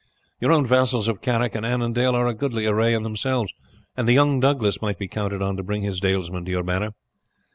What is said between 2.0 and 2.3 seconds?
are